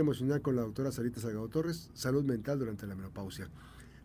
[0.00, 3.48] emocional con la doctora Sarita Salgado Torres, salud mental durante la menopausia.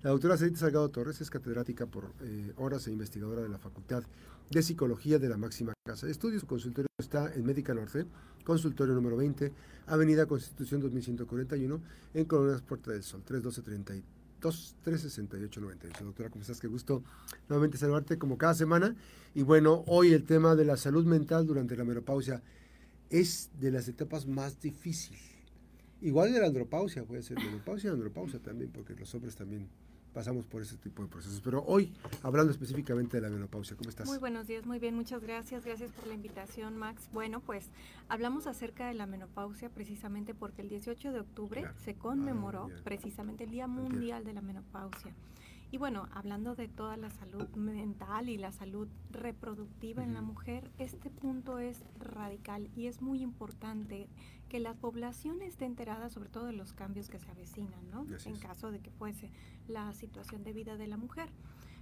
[0.04, 4.04] La doctora Sarita Salgado Torres es catedrática por eh, horas e investigadora de la Facultad
[4.52, 6.42] de Psicología de la máxima casa de estudios.
[6.42, 8.06] Su consultorio está en Médica Norte,
[8.44, 9.52] consultorio número 20,
[9.88, 11.82] Avenida Constitución 2141,
[12.14, 14.04] en Colonias Puerta del Sol, 312-32.
[14.42, 16.00] 368-98.
[16.02, 16.62] Doctora, ¿cómo estás?
[16.62, 17.04] Qué gusto
[17.50, 18.96] nuevamente saludarte como cada semana.
[19.36, 22.42] Y bueno, hoy el tema de la salud mental durante la menopausia
[23.10, 25.39] es de las etapas más difíciles
[26.02, 29.68] Igual de la andropausia, puede ser menopausia y andropausia también, porque los hombres también
[30.14, 31.42] pasamos por ese tipo de procesos.
[31.42, 34.08] Pero hoy, hablando específicamente de la menopausia, ¿cómo estás?
[34.08, 35.66] Muy buenos días, muy bien, muchas gracias.
[35.66, 37.10] Gracias por la invitación, Max.
[37.14, 37.70] Bueno, pues
[38.08, 43.44] hablamos acerca de la menopausia precisamente porque el 18 de octubre se conmemoró ah, precisamente
[43.44, 45.14] el Día Mundial de la Menopausia.
[45.72, 50.72] Y bueno, hablando de toda la salud mental y la salud reproductiva en la mujer,
[50.80, 54.08] este punto es radical y es muy importante
[54.50, 58.04] que la población esté enterada sobre todo de los cambios que se avecinan, ¿no?
[58.26, 59.30] en caso de que fuese
[59.68, 61.30] la situación de vida de la mujer.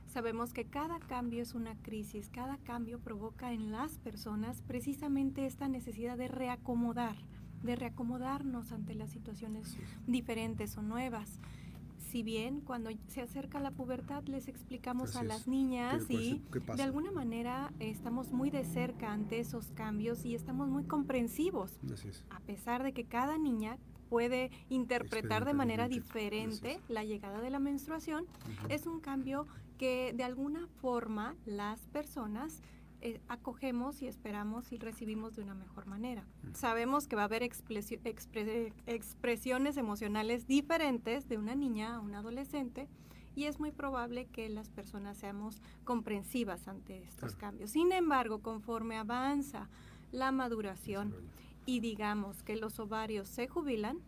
[0.08, 5.70] Sabemos que cada cambio es una crisis, cada cambio provoca en las personas precisamente esta
[5.70, 7.16] necesidad de reacomodar,
[7.64, 11.40] de reacomodarnos ante las situaciones diferentes o nuevas
[12.12, 16.42] si bien cuando se acerca la pubertad les explicamos a las niñas y
[16.76, 21.78] de alguna manera estamos muy de cerca ante esos cambios y estamos muy comprensivos,
[22.30, 23.78] a pesar de que cada niña
[24.10, 28.26] puede interpretar de manera diferente la llegada de la menstruación,
[28.70, 29.48] es un cambio
[29.78, 32.62] que de alguna forma las personas
[33.02, 36.26] eh, acogemos y esperamos y recibimos de una mejor manera.
[36.54, 42.90] Sabemos que va a haber expresiones emocionales diferentes de una niña a un adolescente
[43.36, 47.70] y es muy probable que las personas seamos comprensivas ante estos cambios.
[47.70, 49.70] Sin embargo, conforme avanza
[50.12, 51.14] la maduración
[51.68, 54.00] y digamos que los ovarios se jubilan,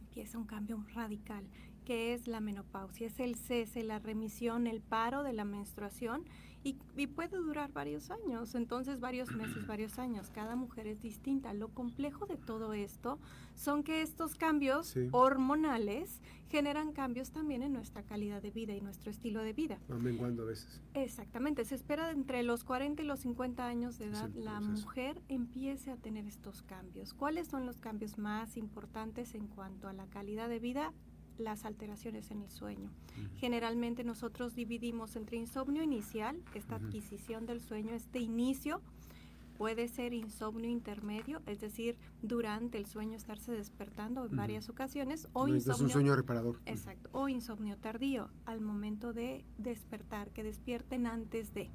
[0.00, 1.46] empieza un cambio radical,
[1.88, 6.26] que es la menopausia, es el cese, la remisión, el paro de la menstruación
[6.62, 10.30] y, puede durar varios años, entonces varios meses, varios años.
[10.30, 11.54] Cada mujer es distinta.
[11.54, 13.18] Lo complejo de todo esto
[13.54, 19.10] son que estos cambios hormonales generan cambios también en nuestra calidad de vida y nuestro
[19.10, 19.78] estilo de vida.
[19.88, 20.82] Van menguando a veces.
[20.92, 21.64] Exactamente.
[21.64, 25.96] Se espera entre los 40 y los 50 años de edad la mujer empiece a
[25.96, 27.14] tener estos cambios.
[27.14, 30.92] ¿Cuáles son los cambios más importantes en cuanto a la calidad de vida?
[31.40, 32.90] Las alteraciones en el sueño.
[33.36, 38.80] Generalmente nosotros dividimos entre insomnio inicial, esta adquisición del sueño, este inicio,
[39.58, 45.48] puede ser insomnio intermedio, es decir, durante el sueño estarse despertando en varias ocasiones, o
[45.48, 46.60] insomnio, un sueño reparador.
[46.64, 51.70] Exacto, o insomnio tardío, al momento de despertar, que despierten antes de.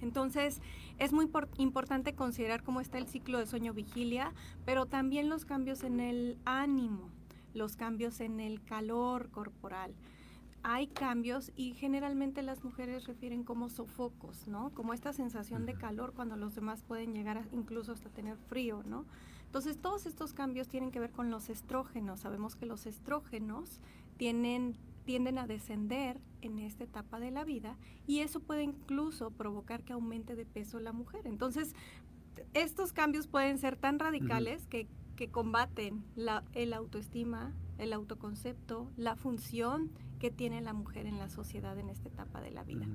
[0.00, 0.60] Entonces,
[0.98, 4.32] es muy importante considerar cómo está el ciclo de sueño vigilia,
[4.64, 7.10] pero también los cambios en el ánimo
[7.56, 9.94] los cambios en el calor corporal.
[10.62, 14.70] Hay cambios y generalmente las mujeres refieren como sofocos, ¿no?
[14.74, 19.04] Como esta sensación de calor cuando los demás pueden llegar incluso hasta tener frío, ¿no?
[19.46, 22.20] Entonces todos estos cambios tienen que ver con los estrógenos.
[22.20, 23.80] Sabemos que los estrógenos
[24.16, 29.84] tienen, tienden a descender en esta etapa de la vida y eso puede incluso provocar
[29.84, 31.26] que aumente de peso la mujer.
[31.26, 31.74] Entonces,
[32.54, 39.16] estos cambios pueden ser tan radicales que que combaten la, el autoestima, el autoconcepto, la
[39.16, 42.86] función que tiene la mujer en la sociedad en esta etapa de la vida.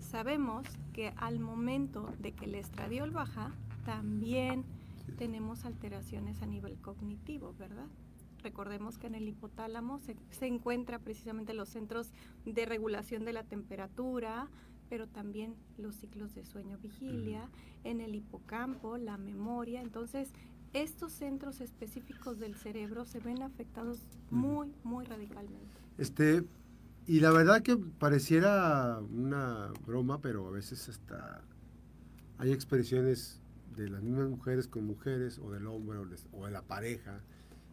[0.00, 4.64] Sabemos que al momento de que el estradiol baja, también
[5.16, 7.86] tenemos alteraciones a nivel cognitivo, ¿verdad?
[8.42, 12.12] Recordemos que en el hipotálamo se, se encuentra precisamente los centros
[12.44, 14.48] de regulación de la temperatura,
[14.88, 17.50] pero también los ciclos de sueño-vigilia,
[17.84, 19.82] en el hipocampo, la memoria.
[19.82, 20.32] Entonces,
[20.72, 25.66] estos centros específicos del cerebro se ven afectados muy, muy radicalmente.
[25.96, 26.44] Este,
[27.06, 31.42] y la verdad que pareciera una broma, pero a veces hasta
[32.38, 33.40] hay expresiones
[33.76, 35.98] de las mismas mujeres con mujeres o del hombre
[36.32, 37.20] o de la pareja.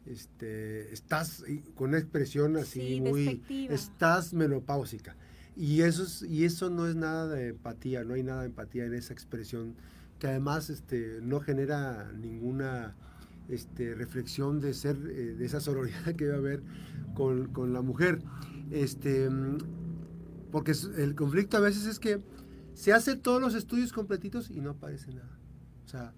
[0.05, 1.43] Este, estás
[1.73, 5.15] con una expresión así muy estás menopáusica.
[5.57, 8.85] Y eso es, y eso no es nada de empatía, no hay nada de empatía
[8.85, 9.75] en esa expresión
[10.25, 12.95] que además este, no genera ninguna
[13.47, 16.63] este, reflexión de ser, eh, de esa sororidad que debe haber
[17.13, 18.23] con, la mujer.
[18.71, 19.29] Este,
[20.51, 22.23] porque el conflicto a veces es que
[22.73, 25.37] se hace todos los estudios completitos y no aparece nada.
[25.85, 26.11] O sea,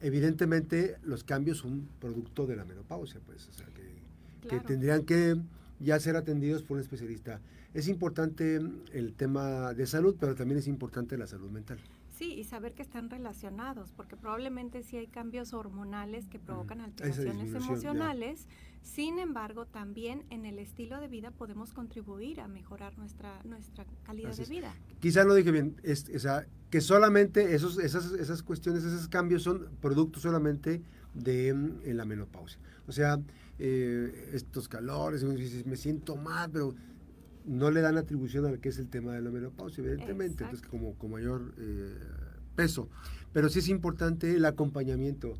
[0.00, 5.36] evidentemente los cambios son producto de la menopausia, pues, o sea, que, que tendrían que
[5.80, 7.42] ya ser atendidos por un especialista.
[7.74, 8.58] Es importante
[8.94, 11.78] el tema de salud, pero también es importante la salud mental.
[12.20, 17.54] Sí, y saber que están relacionados, porque probablemente sí hay cambios hormonales que provocan alteraciones
[17.54, 18.46] emocionales.
[18.82, 24.36] Sin embargo, también en el estilo de vida podemos contribuir a mejorar nuestra nuestra calidad
[24.36, 24.74] de vida.
[25.00, 26.10] Quizá no dije bien, es,
[26.68, 30.82] que solamente esos, esas, esas cuestiones, esos cambios son productos solamente
[31.14, 32.60] de mm, la menopausia.
[32.86, 33.18] O sea,
[33.58, 36.74] eh, estos calores, me siento mal, pero
[37.44, 40.66] no le dan atribución a lo que es el tema de la menopausia, evidentemente, entonces
[40.66, 41.98] como con mayor eh,
[42.54, 42.88] peso.
[43.32, 45.34] Pero sí es importante el acompañamiento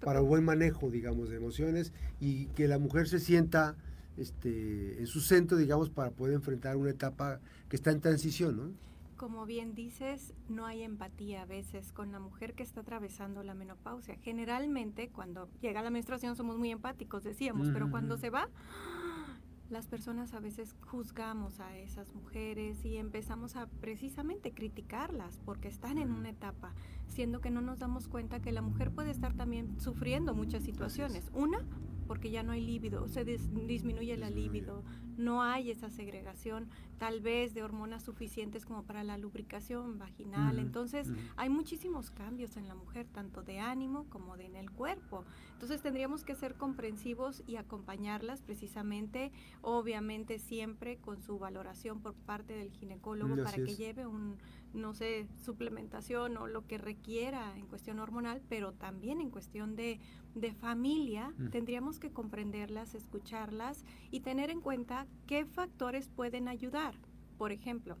[0.00, 3.76] para un buen manejo, digamos, de emociones y que la mujer se sienta
[4.16, 8.88] este, en su centro, digamos, para poder enfrentar una etapa que está en transición, ¿no?
[9.16, 13.52] Como bien dices, no hay empatía a veces con la mujer que está atravesando la
[13.52, 14.16] menopausia.
[14.22, 18.48] Generalmente, cuando llega la menstruación somos muy empáticos, decíamos, pero cuando se va,
[19.70, 25.98] las personas a veces juzgamos a esas mujeres y empezamos a precisamente criticarlas porque están
[25.98, 26.74] en una etapa,
[27.06, 31.30] siendo que no nos damos cuenta que la mujer puede estar también sufriendo muchas situaciones.
[31.34, 31.64] Una,
[32.06, 34.84] porque ya no hay líbido, se disminuye la líbido,
[35.18, 36.68] no hay esa segregación
[36.98, 40.58] tal vez de hormonas suficientes como para la lubricación vaginal.
[40.58, 45.24] Entonces, hay muchísimos cambios en la mujer, tanto de ánimo como de en el cuerpo.
[45.52, 49.30] Entonces, tendríamos que ser comprensivos y acompañarlas precisamente,
[49.62, 54.38] obviamente siempre con su valoración por parte del ginecólogo para que lleve un
[54.74, 59.98] no sé, suplementación o lo que requiera en cuestión hormonal, pero también en cuestión de,
[60.34, 61.48] de familia, mm.
[61.48, 66.94] tendríamos que comprenderlas, escucharlas y tener en cuenta qué factores pueden ayudar.
[67.36, 67.96] Por ejemplo,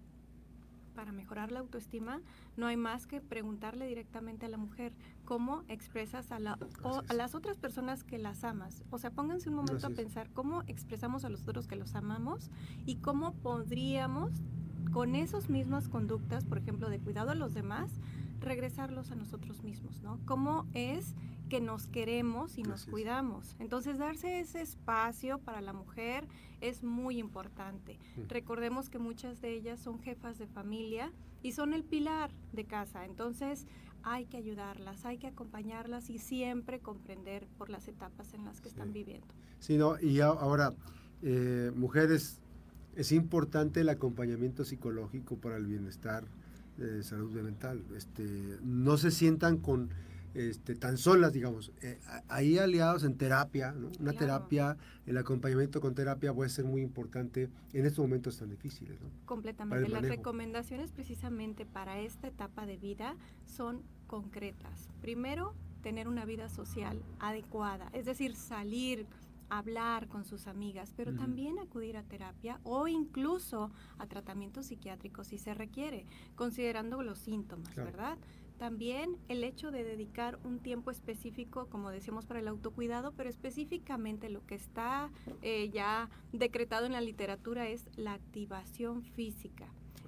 [0.94, 2.20] para mejorar la autoestima,
[2.56, 4.92] no hay más que preguntarle directamente a la mujer
[5.24, 6.58] cómo expresas a, la,
[7.08, 8.82] a las otras personas que las amas.
[8.90, 12.50] O sea, pónganse un momento a pensar cómo expresamos a los otros que los amamos
[12.84, 14.32] y cómo podríamos
[14.92, 17.92] con esas mismas conductas, por ejemplo, de cuidado a los demás,
[18.40, 20.18] regresarlos a nosotros mismos, ¿no?
[20.24, 21.14] ¿Cómo es
[21.48, 23.56] que nos queremos y nos cuidamos?
[23.58, 26.26] Entonces, darse ese espacio para la mujer
[26.60, 27.98] es muy importante.
[28.28, 31.12] Recordemos que muchas de ellas son jefas de familia
[31.42, 33.04] y son el pilar de casa.
[33.04, 33.66] Entonces,
[34.02, 38.68] hay que ayudarlas, hay que acompañarlas y siempre comprender por las etapas en las que
[38.68, 39.26] están viviendo.
[39.58, 40.74] Sí, no, y ahora,
[41.22, 42.40] eh, mujeres
[42.94, 46.24] es importante el acompañamiento psicológico para el bienestar
[46.78, 47.82] de salud mental.
[47.94, 49.90] Este, no se sientan con
[50.34, 51.72] este, tan solas, digamos.
[51.82, 51.98] Eh,
[52.28, 54.76] ahí aliados en terapia, una terapia,
[55.06, 58.98] el acompañamiento con terapia puede ser muy importante en estos momentos tan difíciles.
[59.24, 59.88] Completamente.
[59.88, 63.16] Las recomendaciones precisamente para esta etapa de vida
[63.46, 64.88] son concretas.
[65.00, 69.06] Primero, tener una vida social adecuada, es decir, salir
[69.50, 75.38] hablar con sus amigas, pero también acudir a terapia o incluso a tratamiento psiquiátrico si
[75.38, 78.18] se requiere, considerando los síntomas, ¿verdad?
[78.58, 84.28] También el hecho de dedicar un tiempo específico, como decíamos, para el autocuidado, pero específicamente
[84.28, 85.10] lo que está
[85.42, 89.66] eh, ya decretado en la literatura es la activación física.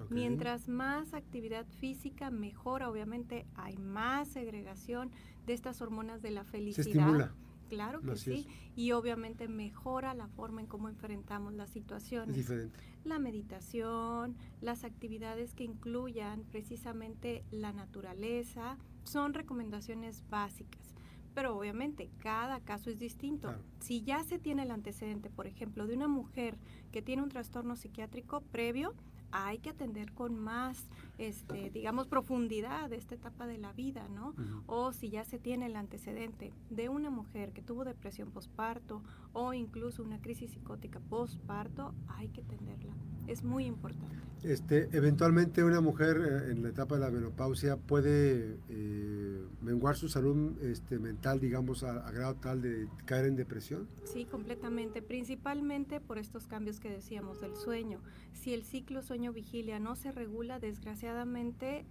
[0.09, 5.11] Mientras más actividad física, mejor, obviamente, hay más segregación
[5.45, 7.31] de estas hormonas de la felicidad.
[7.71, 8.47] Claro que sí.
[8.75, 12.35] Y obviamente mejora la forma en cómo enfrentamos las situaciones.
[12.35, 12.77] diferente.
[13.05, 20.93] La meditación, las actividades que incluyan precisamente la naturaleza, son recomendaciones básicas.
[21.33, 23.55] Pero obviamente cada caso es distinto.
[23.79, 26.57] Si ya se tiene el antecedente, por ejemplo, de una mujer
[26.91, 28.93] que tiene un trastorno psiquiátrico previo,
[29.31, 34.33] hay que atender con más, este, digamos, profundidad esta etapa de la vida, ¿no?
[34.65, 39.01] O si ya se tiene el antecedente de una mujer que tuvo depresión postparto
[39.33, 42.93] o incluso una crisis psicótica postparto, hay que atenderla.
[43.27, 44.30] Es muy importante.
[44.43, 50.09] Este, eventualmente una mujer eh, en la etapa de la menopausia puede eh, menguar su
[50.09, 53.87] salud este, mental, digamos, a, grado tal de caer en depresión.
[54.03, 58.01] Sí, completamente, principalmente por estos cambios que decíamos del sueño.
[58.33, 61.85] Si el ciclo sueño-vigilia no se regula, desgraciadamente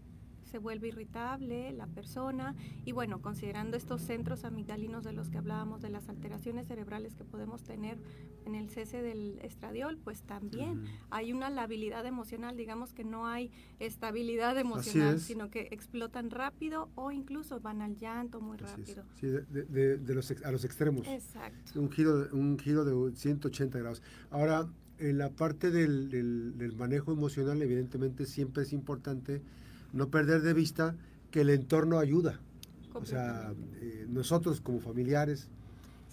[0.50, 2.54] se vuelve irritable la persona
[2.84, 7.24] y bueno, considerando estos centros amigdalinos de los que hablábamos, de las alteraciones cerebrales que
[7.24, 7.98] podemos tener
[8.46, 13.50] en el cese del estradiol, pues también hay una labilidad emocional, digamos que no hay
[13.78, 19.04] estabilidad emocional, sino que explotan rápido o incluso van al llanto muy rápido.
[19.20, 21.06] Sí, de, los, a los extremos.
[21.06, 21.80] Exacto.
[21.80, 24.02] Un giro, un giro de 180 grados.
[24.30, 24.66] Ahora,
[24.98, 29.42] en la parte del, del manejo emocional, evidentemente siempre es importante
[29.92, 30.96] no perder de vista
[31.30, 32.40] que el entorno ayuda.
[32.94, 35.48] O sea, eh, nosotros como familiares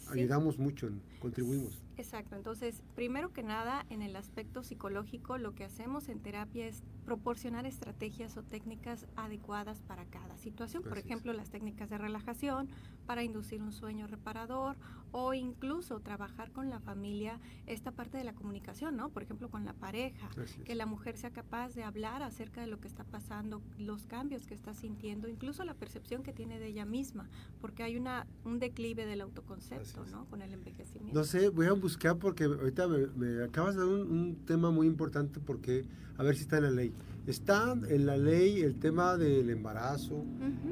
[0.10, 1.82] ayudamos mucho, contribuimos.
[1.98, 6.84] Exacto, entonces, primero que nada, en el aspecto psicológico, lo que hacemos en terapia es
[7.06, 10.84] proporcionar estrategias o técnicas adecuadas para cada situación.
[10.84, 12.70] Por ejemplo, las técnicas de relajación
[13.08, 14.76] para inducir un sueño reparador
[15.12, 19.10] o incluso trabajar con la familia esta parte de la comunicación, ¿no?
[19.10, 20.30] Por ejemplo, con la pareja,
[20.66, 24.46] que la mujer sea capaz de hablar acerca de lo que está pasando, los cambios
[24.46, 28.60] que está sintiendo, incluso la percepción que tiene de ella misma, porque hay una un
[28.60, 30.26] declive del autoconcepto, ¿no?
[30.26, 31.18] Con el envejecimiento.
[31.18, 31.87] No sé, voy a buscar
[32.20, 35.86] porque ahorita me, acabas de dar un, tema muy importante porque
[36.18, 36.94] a ver si está en la ley.
[37.28, 40.24] Está en la ley el tema del embarazo,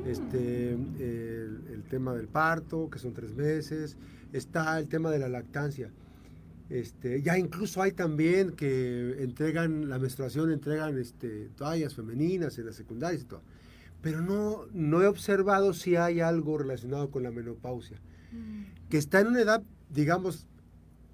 [0.06, 3.98] este, el, tema del parto, que son tres meses,
[4.32, 5.92] está el tema de la lactancia.
[6.70, 12.76] Este, ya incluso hay también que entregan la menstruación, entregan este, toallas femeninas en las
[12.76, 13.42] secundarias y todo.
[14.02, 17.98] Pero no, no he observado si hay algo relacionado con la menopausia,
[18.32, 18.90] mm.
[18.90, 20.48] que está en una edad, digamos,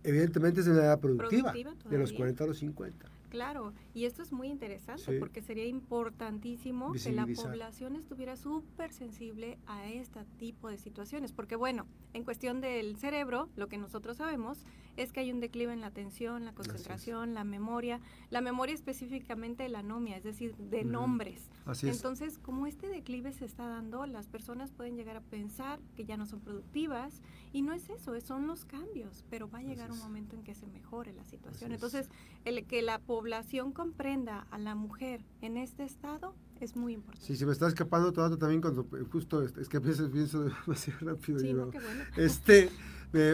[0.04, 3.08] evidentemente es una edad productiva, de los 40 a los 50.
[3.30, 9.58] Claro, y esto es muy interesante porque sería importantísimo que la población estuviera súper sensible
[9.68, 14.66] a este tipo de situaciones, porque bueno, en cuestión del cerebro, lo que nosotros sabemos
[14.98, 19.64] es que hay un declive en la atención, la concentración, la memoria, la memoria específicamente
[19.64, 21.50] de la anomia, es decir, de nombres.
[21.84, 26.18] Entonces, como este declive se está dando, las personas pueden llegar a pensar que ya
[26.18, 27.22] no son productivas
[27.54, 30.56] y no es eso, son los cambios, pero va a llegar un momento en que
[30.56, 31.72] se mejore la situación.
[31.72, 32.10] Entonces,
[32.46, 37.26] el que la población comprenda a la mujer en este estado es muy importante.
[37.26, 40.44] Sí, se me está escapando todo también cuando eh, justo es que a veces pienso
[40.68, 41.40] demasiado rápido.
[41.40, 42.04] Sí, no, qué bueno.
[42.16, 42.70] Este,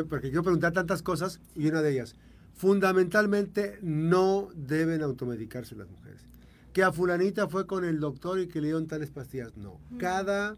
[0.08, 2.16] porque quiero preguntar tantas cosas y una de ellas,
[2.54, 6.22] fundamentalmente no deben automedicarse las mujeres.
[6.72, 9.58] Que a fulanita fue con el doctor y que le dieron tales pastillas.
[9.58, 9.82] No.
[9.98, 10.56] Cada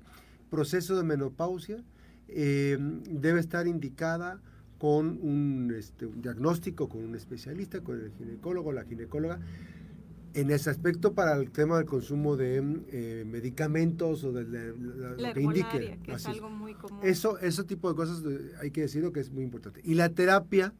[0.51, 1.83] proceso de menopausia
[2.27, 2.77] eh,
[3.09, 4.39] debe estar indicada
[4.79, 9.39] con un, este, un, diagnóstico, con un especialista, con el ginecólogo, la ginecóloga,
[10.39, 12.57] en ese aspecto para el tema del consumo de
[12.91, 14.43] eh, medicamentos o de,
[14.73, 15.99] lo que indique.
[16.03, 16.99] Que es algo muy común.
[17.03, 18.23] Eso, ese tipo de cosas
[18.61, 19.81] hay que decirlo que es muy importante.
[19.83, 20.73] Y la terapia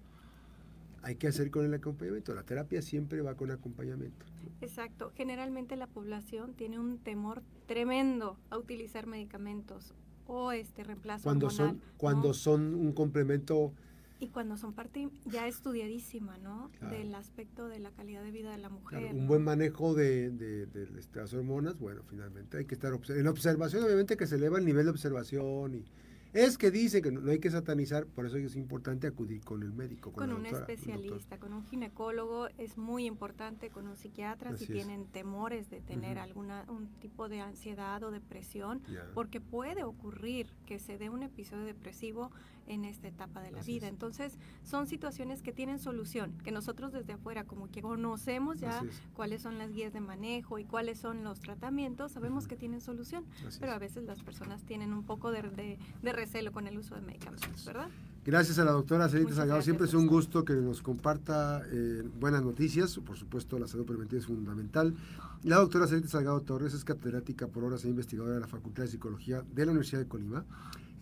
[1.01, 2.33] hay que hacer con el acompañamiento.
[2.33, 4.25] La terapia siempre va con acompañamiento.
[4.61, 5.11] Exacto.
[5.15, 9.93] Generalmente la población tiene un temor tremendo a utilizar medicamentos
[10.27, 13.73] o este reemplazo cuando son cuando son un complemento
[14.19, 16.69] y cuando son parte ya estudiadísima, ¿no?
[16.89, 19.13] Del aspecto de la calidad de vida de la mujer.
[19.13, 23.83] un buen manejo de, de, de, las hormonas, bueno, finalmente hay que estar en observación,
[23.83, 25.85] obviamente que se eleva el nivel de observación y
[26.33, 29.73] es que dice que no, hay que satanizar, por eso es importante acudir con el
[29.73, 30.11] médico.
[30.11, 35.71] Con, un especialista, con un ginecólogo, es muy importante, con un psiquiatra si tienen temores
[35.71, 38.81] de tener alguna un tipo de ansiedad o depresión,
[39.15, 42.29] porque puede ocurrir que se dé un episodio depresivo
[42.67, 43.87] en esta etapa de la vida.
[43.87, 48.83] Entonces, son situaciones que tienen solución, que nosotros desde afuera como que conocemos ya
[49.15, 53.25] cuáles son las guías de manejo y cuáles son los tratamientos, sabemos que tienen solución,
[53.59, 57.01] pero a veces las personas tienen un poco de, de, recelo con el uso de
[57.01, 57.89] medicamentos, ¿verdad?
[58.29, 59.59] Gracias a la doctora Celita Salgado.
[59.63, 62.99] Siempre es un gusto que nos comparta eh, buenas noticias.
[62.99, 64.93] Por supuesto, la salud preventiva es fundamental.
[65.41, 68.89] La doctora Celita Salgado Torres es catedrática por horas e investigadora de la Facultad de
[68.89, 70.45] Psicología de la Universidad de Colima.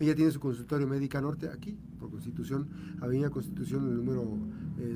[0.00, 2.66] Ella tiene su consultorio médica norte aquí, por Constitución,
[3.02, 4.38] Avenida Constitución, el número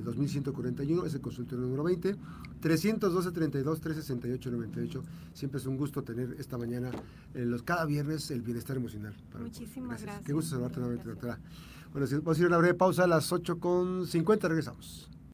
[0.02, 2.16] 2141, eh, es el consultorio número 20,
[2.60, 5.02] 312 32 368 98.
[5.34, 6.92] Siempre es un gusto tener esta mañana,
[7.34, 9.12] eh, los, cada viernes, el bienestar emocional.
[9.38, 10.24] Muchísimas gracias.
[10.24, 11.38] Qué gusto saludarte nuevamente, doctora.
[11.92, 15.10] Bueno, vamos a ir a una breve pausa a las 8.50, regresamos.